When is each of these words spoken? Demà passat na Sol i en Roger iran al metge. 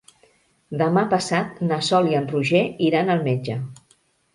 Demà 0.83 1.03
passat 1.11 1.61
na 1.69 1.81
Sol 1.91 2.13
i 2.15 2.19
en 2.23 2.29
Roger 2.35 2.67
iran 2.91 3.17
al 3.19 3.27
metge. 3.33 3.65